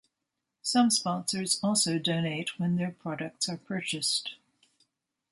[0.63, 4.33] Some sponsors also donate when their products are purchased.